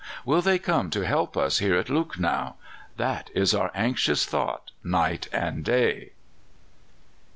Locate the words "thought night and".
4.25-5.63